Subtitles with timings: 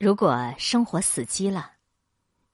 [0.00, 1.72] 如果生活死机了，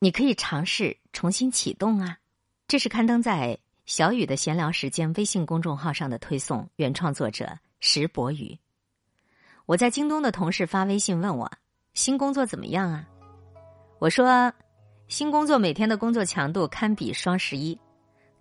[0.01, 2.19] 你可以尝试重新启动啊！
[2.67, 8.59] 这是刊登在小雨的闲聊时间微信公众号上的推送，原创作者石博宇。
[9.65, 11.49] 我在京东的同事发微信问我
[11.95, 13.09] 新工作怎么样啊？
[14.01, 14.53] 我说
[15.07, 17.79] 新工作每天的工作强度堪比双十一，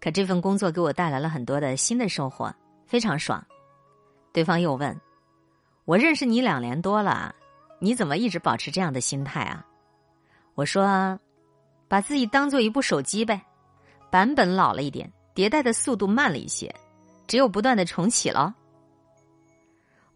[0.02, 2.52] 可这份工作给我带来了很多的新的收获，
[2.88, 3.46] 非常爽。
[4.34, 5.00] 对方又问
[5.86, 7.36] 我认识你两年多了。
[7.80, 9.66] 你怎么一直保持这样的心态啊？
[10.56, 11.20] 我说，
[11.88, 13.42] 把自己当做一部手机呗，
[14.10, 16.74] 版本老了一点，迭代的速度慢了一些，
[17.28, 18.54] 只有不断的重启喽。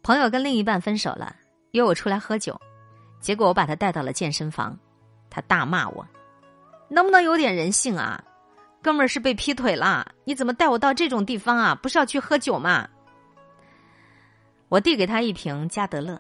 [0.02, 1.36] 朋友跟另一半分手了，
[1.72, 2.60] 约我出来喝酒，
[3.20, 4.78] 结果我把他带到了健身房，
[5.30, 6.08] 他大骂我，
[6.88, 8.24] 能不能有点人性啊？
[8.82, 11.76] 哥们儿是被劈腿了，你怎么带我到这种地方啊？
[11.76, 12.88] 不是要去喝酒吗？
[14.70, 16.20] 我递给他一瓶加德乐。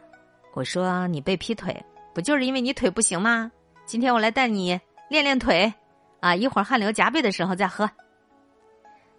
[0.53, 1.75] 我说你被劈腿，
[2.13, 3.51] 不就是因为你腿不行吗？
[3.85, 5.71] 今天我来带你练练腿，
[6.19, 7.89] 啊，一会儿汗流浃背的时候再喝。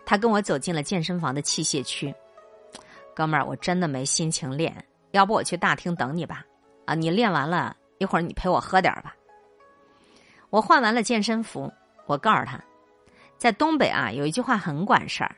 [0.05, 2.13] 他跟我走进了健身房的器械区，
[3.15, 4.75] 哥们儿，我真的没心情练，
[5.13, 6.45] 要不我去大厅等你吧？
[6.85, 9.15] 啊，你练完了一会儿你陪我喝点吧。
[10.51, 11.73] 我换完了健身服，
[12.07, 12.61] 我告诉他，
[13.39, 15.37] 在东北啊有一句话很管事儿，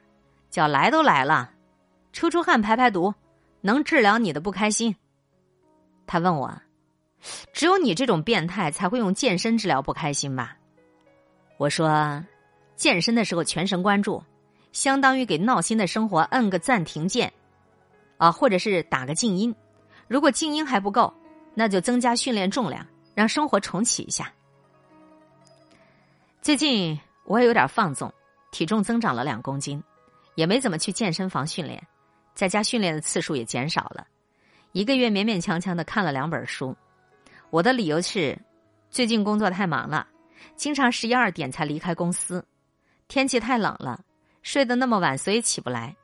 [0.49, 1.51] 叫来都来了，
[2.13, 3.15] 出出汗排排毒，
[3.61, 4.95] 能治疗你的不开心。
[6.07, 6.53] 他问我
[7.53, 10.57] ：“只有你这种变态才会用健身治疗不开心吧？”
[11.59, 12.23] 我说
[12.77, 14.23] ：“健身的时候全神贯注，
[14.73, 17.33] 相当于给闹心的生活摁个暂停键，
[18.17, 19.55] 啊，或者是打个静音。
[20.09, 21.13] 如果静音还不够，
[21.55, 24.33] 那就增加训练重量，让生活重启一下。”
[26.43, 28.13] 最近我也有点放纵，
[28.51, 29.81] 体重增长了两公斤，
[30.35, 31.81] 也没怎么去健身房训练，
[32.35, 34.05] 在家训练的次数也减少了。
[34.73, 36.75] 一个月勉勉强强的看了两本书，
[37.51, 38.39] 我的理由是，
[38.91, 40.07] 最近工作太忙了，
[40.57, 42.43] 经常十一二点才离开公司，
[43.07, 44.03] 天气太冷了，
[44.43, 45.95] 睡得那么晚，所以起不来。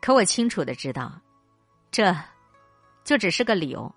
[0.00, 1.20] 可我清楚的知道，
[1.90, 2.16] 这，
[3.02, 3.92] 就只是个理由，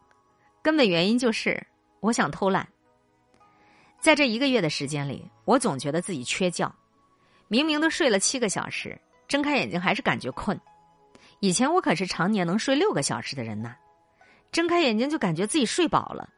[0.63, 1.63] 根本原因就是
[1.99, 2.67] 我想偷懒。
[3.99, 6.73] 在这一个月的时间里，我总觉得自己缺觉，
[7.47, 10.59] 明明都睡了七个小时，睁开眼睛还是感觉困。
[11.41, 13.75] 以前我可是常年能睡六个小时的人呐。
[14.53, 16.29] 睁开眼睛就感觉自己睡饱了，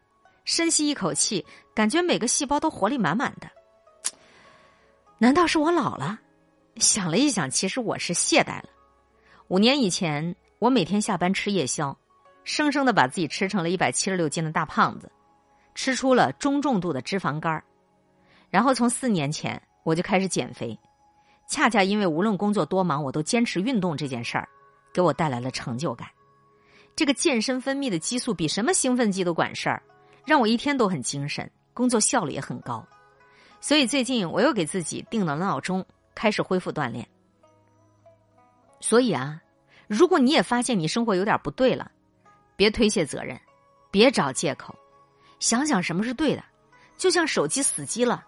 [0.46, 1.46] 深吸一口气，
[1.76, 3.48] 感觉每个细胞都活力满满的。
[5.18, 6.18] 难道是我老了？
[6.78, 8.70] 想了一想，其实我是懈怠了。
[9.50, 11.96] 五年以前，我每天下班吃夜宵，
[12.46, 15.12] 生生的把自己吃成了一百七十六斤的大胖子，
[15.74, 17.62] 吃出了中重度的脂肪肝
[18.50, 20.80] 然后从四年前我就开始减肥，
[21.50, 24.48] 恰恰因为无论工作多忙，我都坚持运动这件事儿，
[24.94, 26.08] 给我带来了成就感。
[26.96, 29.84] 这个健身分泌的激素比什么兴奋剂都管事儿，
[30.26, 32.86] 让我一天都很精神，工作效率也很高。
[33.60, 37.06] 所以最近我又给自己定了闹钟，开始恢复锻炼。
[38.80, 39.42] 所以啊，
[39.88, 41.92] 如果你也发现你生活有点不对了，
[42.56, 43.38] 别推卸责任，
[43.92, 44.74] 别找借口，
[45.40, 46.44] 想想什么是对的。
[46.96, 48.26] 就像手机死机了，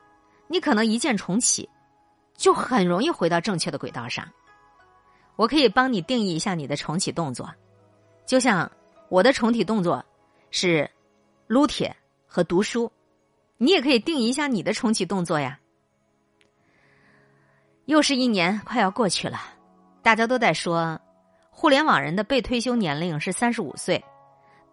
[0.47, 1.69] 你可能一键重启，
[2.35, 4.27] 就很容易回到正确的轨道上。
[5.37, 7.49] 我可以帮你定义一下你的重启动作。
[8.27, 8.69] 就像
[9.07, 10.03] 我的重体动作
[10.51, 10.87] 是
[11.47, 11.95] 撸铁
[12.27, 12.91] 和读书，
[13.57, 15.57] 你也可以定一下你的重启动作呀。
[17.85, 19.39] 又是一年快要过去了，
[20.03, 20.99] 大家都在说，
[21.49, 24.03] 互联网人的被退休年龄是三十五岁，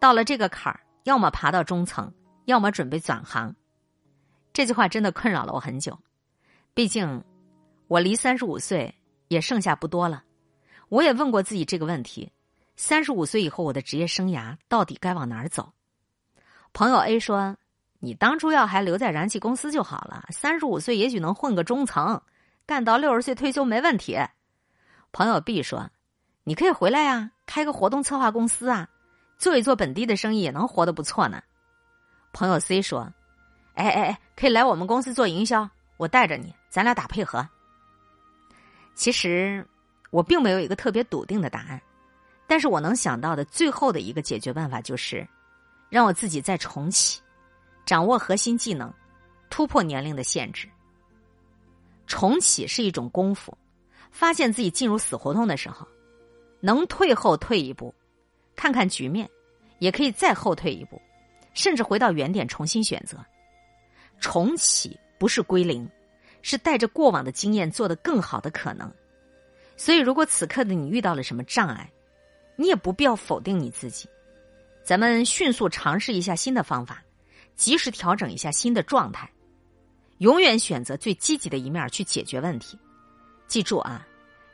[0.01, 2.13] 到了这个坎儿，要么爬到中层，
[2.47, 3.55] 要么准备转行。
[4.53, 5.97] 这句话真的困扰了我很久，
[6.75, 7.23] 毕竟
[7.87, 8.93] 我离三十五岁
[9.29, 10.25] 也剩下不多了。
[10.89, 12.29] 我也问过自己这个问题。
[12.77, 15.73] 三十五岁以后，我的职业生涯到底该往哪儿走？
[16.73, 17.57] 朋友 A 说
[18.01, 22.21] ：“你当初要还留在燃气公司就好了，三十五岁也许能混个中层，
[22.67, 24.19] 干到六十岁退休没问题。”
[25.13, 25.89] 朋友 B 说
[26.43, 28.89] ：“你可以回来呀，开个活动策划公司啊，
[29.39, 31.41] 做一做本地的生意也能活得不错呢。”
[32.35, 33.09] 朋友 C 说
[33.75, 37.49] ：“哎哎哎，可以来我们公司做营销，我带着你，咱俩打配合。”
[38.97, 39.65] 其实
[40.11, 41.81] 我并没有一个特别笃定的答案。
[42.47, 45.27] 但是我能想到的最后的一个解决办法就是，
[45.89, 47.21] 让我自己再重启，
[47.87, 48.93] 掌握核心技能，
[49.49, 50.69] 突破年龄的限制。
[52.07, 53.57] 重启是一种功夫，
[54.11, 55.89] 发现自己进入死胡同的时候，
[56.61, 57.95] 能退后退一步，
[58.55, 59.29] 看看局面，
[59.79, 61.01] 也可以再后退一步，
[61.55, 63.19] 甚至回到原点重新选择。
[64.21, 65.89] 重启不是归零，
[66.43, 68.93] 是带着过往的经验做得更好的可能。
[69.77, 71.91] 所以，如果此刻的你遇到了什么障碍，
[72.57, 74.09] 你也不必要否定你自己，
[74.85, 77.03] 咱们迅速尝试一下新的方法，
[77.57, 79.31] 及时调整一下新的状态，
[80.19, 82.79] 永远选择最积极的一面去解决问题。
[83.49, 84.07] 记住啊，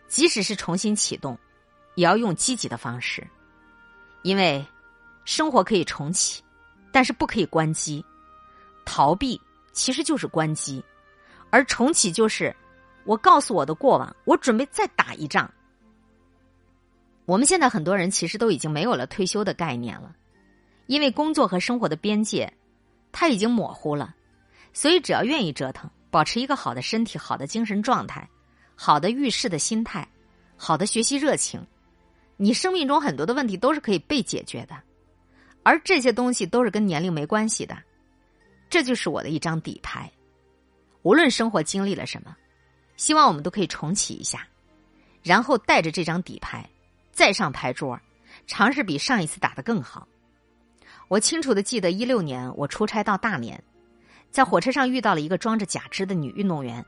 [0.08, 1.38] 即使是重新启动，
[1.94, 3.26] 也要用积极的方式，
[4.22, 4.64] 因为
[5.24, 6.42] 生活可以重启，
[6.90, 8.04] 但是不可以关机。
[8.84, 9.40] 逃避
[9.72, 10.82] 其实就是关机，
[11.50, 12.54] 而重启就是
[13.04, 15.48] 我告诉我的过往，我准备再打一仗。
[17.30, 20.16] 我们现在很多人其实都已经没有了退休的概念了，
[20.86, 22.52] 因为工作和生活的边界，
[23.12, 24.16] 它已经模糊了。
[24.72, 28.28] 所以只要愿意折腾，保持一个好的身体、好的精神状态、
[28.74, 30.04] 好的遇事的心态、
[30.56, 31.64] 好的学习热情，
[32.36, 34.74] 你生命中很多的问题都是可以被解决的。
[35.62, 37.80] 而这些东西都是跟年龄没关系的，
[38.68, 40.10] 这就是我的一张底牌。
[41.02, 42.36] 无论生活经历了什么，
[42.96, 44.44] 希望我们都可以重启一下，
[45.22, 46.68] 然后带着这张底牌。
[47.20, 48.00] 再上牌桌，
[48.46, 50.08] 尝试比上一次打的更好。
[51.06, 53.62] 我清楚的记得，一六年我出差到大连，
[54.30, 56.82] 在火车上遇到了一个装着假肢的女运动员，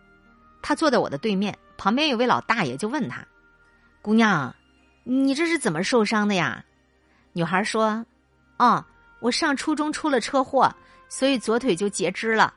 [0.62, 3.23] 她坐在我的对面，旁边有位老大爷就问她
[4.00, 4.55] ：“姑娘，
[5.05, 6.64] 你这是怎么受伤的呀？”
[7.34, 8.02] 女孩说
[8.56, 8.82] ：“哦，
[9.20, 10.75] 我上初中出了车祸，
[11.11, 12.55] 所以左腿就截肢了。”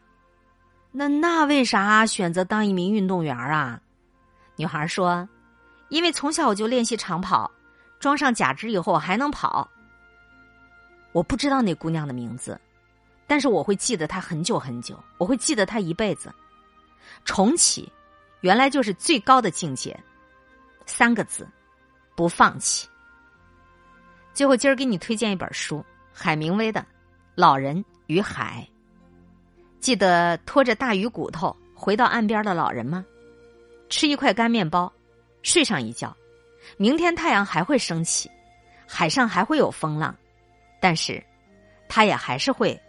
[0.97, 3.81] 那那为啥选择当一名运动员啊？
[4.55, 5.27] 女孩说
[5.89, 7.51] ：“因为从小我就练习长跑。”
[8.05, 9.67] 装上假肢以后还能跑。
[11.11, 12.61] 我不知道那姑娘的名字，
[13.25, 16.31] 但是我会记得她很久很久，我会记得她一辈子。
[17.23, 17.91] 重启，
[18.41, 19.99] 原来就是最高的境界。
[20.85, 21.47] 三个字，
[22.15, 22.87] 不放弃。
[24.35, 26.81] 最后，今儿给你推荐一本书，海明威的
[27.33, 28.69] 《老人与海》。
[29.79, 33.03] 记得拖着大鱼骨头回到岸边的老人吗？
[33.89, 34.93] 吃一块干面包，
[35.41, 36.15] 睡上一觉。
[36.77, 38.29] 明天太阳还会升起，
[38.87, 40.15] 海上还会有风浪，
[40.79, 41.21] 但是，
[41.87, 42.79] 他也还是会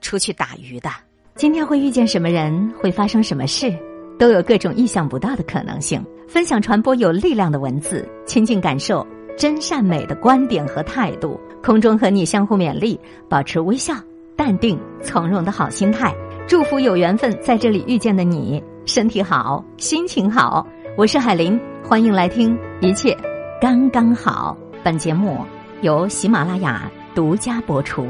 [0.00, 0.90] 出去打鱼的。
[1.36, 3.74] 今天会遇见什么人，会发生什么事，
[4.18, 6.04] 都有各种意想不到的可能性。
[6.28, 11.40] 分享传播有力量的文字，亲近感受真善美的观点和态度。
[11.62, 12.98] 空中和你相互勉励，
[13.28, 13.94] 保持微笑、
[14.36, 16.14] 淡定、从容的好心态。
[16.46, 20.66] 祝福有缘分在这里遇见的你，身体好，心情好。
[20.96, 21.58] 我是海林。
[21.84, 23.16] 欢迎来听，一切
[23.60, 24.56] 刚刚好。
[24.82, 25.44] 本节目
[25.82, 28.06] 由喜马拉雅独家播出。